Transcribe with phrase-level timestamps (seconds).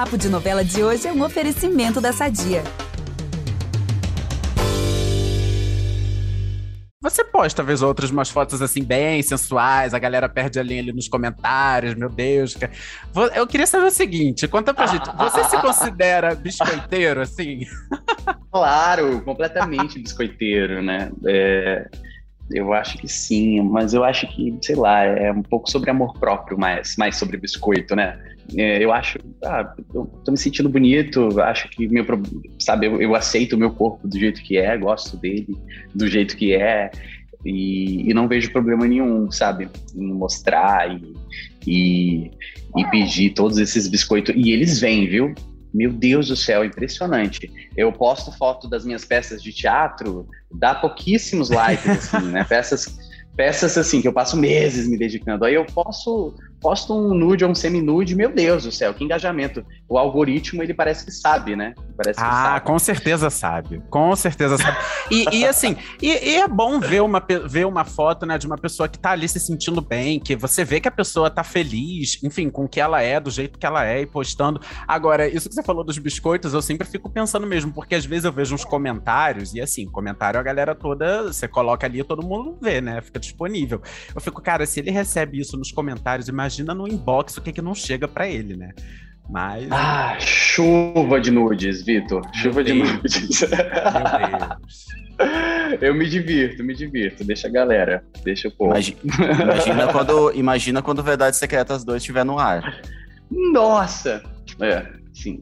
[0.00, 2.62] Papo de Novela de hoje é um oferecimento da Sadia.
[7.02, 10.90] Você posta, talvez, outras umas fotos assim, bem sensuais, a galera perde a linha ali
[10.90, 12.56] nos comentários, meu Deus.
[13.34, 17.66] Eu queria saber o seguinte: conta pra gente, você se considera biscoiteiro, assim?
[18.50, 21.12] Claro, completamente biscoiteiro, né?
[21.26, 21.90] É,
[22.52, 26.14] eu acho que sim, mas eu acho que, sei lá, é um pouco sobre amor
[26.18, 28.18] próprio, mais, mais sobre biscoito, né?
[28.56, 32.04] É, eu acho, ah, eu tô me sentindo bonito, acho que meu,
[32.58, 35.56] sabe, eu, eu, aceito o meu corpo do jeito que é, gosto dele
[35.94, 36.90] do jeito que é
[37.44, 41.14] e, e não vejo problema nenhum, sabe, em mostrar e,
[41.64, 42.30] e,
[42.76, 45.32] e pedir todos esses biscoitos e eles vêm, viu?
[45.72, 47.50] Meu Deus do céu, impressionante.
[47.76, 52.44] Eu posto foto das minhas peças de teatro, dá pouquíssimos likes, assim, né?
[52.48, 52.98] Peças,
[53.36, 55.44] peças assim que eu passo meses me dedicando.
[55.44, 59.64] Aí eu posso posto um nude ou um semi-nude, meu Deus do céu, que engajamento.
[59.88, 61.74] O algoritmo, ele parece que sabe, né?
[61.96, 62.66] Parece ah, sabe.
[62.66, 63.82] com certeza sabe.
[63.88, 64.76] Com certeza sabe.
[65.10, 68.58] e, e, assim, e, e, é bom ver uma, ver uma foto, né, de uma
[68.58, 72.22] pessoa que tá ali se sentindo bem, que você vê que a pessoa tá feliz,
[72.22, 74.60] enfim, com o que ela é, do jeito que ela é, e postando.
[74.86, 78.24] Agora, isso que você falou dos biscoitos, eu sempre fico pensando mesmo, porque às vezes
[78.24, 82.24] eu vejo uns comentários, e assim, comentário a galera toda, você coloca ali e todo
[82.24, 83.00] mundo vê, né?
[83.00, 83.80] Fica disponível.
[84.14, 87.52] Eu fico, cara, se ele recebe isso nos comentários, imagina imagina no inbox o que,
[87.52, 88.72] que não chega para ele, né?
[89.28, 89.70] Mas.
[89.70, 92.22] Ah, chuva de nudes, Vitor.
[92.34, 92.88] Chuva Deus.
[92.88, 93.40] de nudes.
[93.40, 94.86] Meu Deus.
[95.80, 97.22] Eu me divirto, me divirto.
[97.22, 98.70] Deixa a galera, deixa o povo.
[98.70, 98.98] Imagina,
[99.42, 102.82] imagina quando, imagina quando Verdades Secretas 2 estiver no ar.
[103.30, 104.22] Nossa!
[104.60, 105.38] É, sim.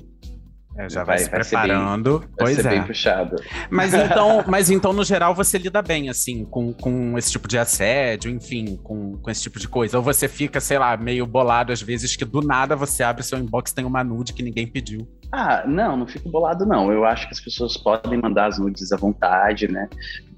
[0.77, 2.21] É, já vai, vai se preparando.
[2.21, 2.71] Bem, pois é.
[2.71, 3.37] bem puxado.
[3.71, 7.59] Mas então, mas então, no geral, você lida bem, assim, com, com esse tipo de
[7.59, 9.97] assédio, enfim, com, com esse tipo de coisa.
[9.97, 13.39] Ou você fica, sei lá, meio bolado às vezes que do nada você abre seu
[13.39, 15.09] inbox tem uma nude que ninguém pediu.
[15.33, 16.93] Ah, não, não fico bolado, não.
[16.93, 19.89] Eu acho que as pessoas podem mandar as nudes à vontade, né?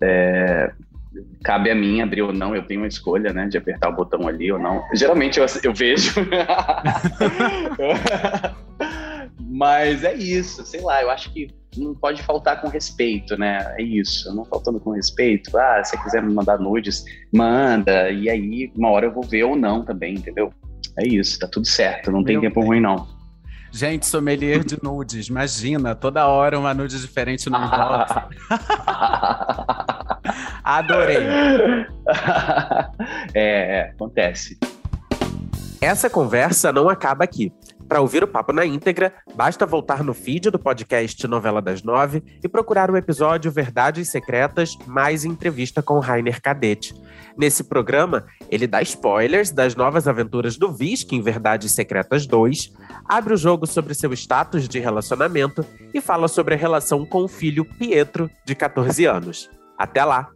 [0.01, 0.73] É,
[1.45, 4.27] cabe a mim abrir ou não, eu tenho uma escolha, né, de apertar o botão
[4.27, 4.83] ali ou não.
[4.95, 6.15] Geralmente eu, eu vejo.
[9.61, 13.75] Mas é isso, sei lá, eu acho que não pode faltar com respeito, né?
[13.79, 15.55] É isso, não faltando com respeito.
[15.55, 18.11] Ah, se você quiser me mandar nudes, manda.
[18.11, 20.51] E aí, uma hora eu vou ver ou não também, entendeu?
[20.99, 23.07] É isso, tá tudo certo, não Meu tem tempo ruim, não.
[23.71, 28.15] Gente, sommelier de nudes, imagina, toda hora uma nude diferente no inbox.
[30.65, 31.19] Adorei.
[33.35, 34.59] É, é, acontece.
[35.83, 37.53] Essa conversa não acaba aqui.
[37.91, 42.23] Para ouvir o papo na íntegra, basta voltar no feed do podcast Novela das Nove
[42.41, 46.95] e procurar o episódio Verdades Secretas mais entrevista com Rainer Cadete.
[47.37, 52.73] Nesse programa, ele dá spoilers das novas aventuras do Visca em Verdades Secretas 2,
[53.09, 57.29] abre o jogo sobre seu status de relacionamento e fala sobre a relação com o
[57.29, 59.51] filho Pietro, de 14 anos.
[59.77, 60.31] Até lá!